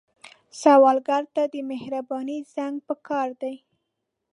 سوالګر 0.61 1.23
ته 1.35 1.43
د 1.53 1.55
مهرباني 1.71 2.37
زنګ 2.53 2.75
پکار 2.87 3.29
دی 3.41 3.55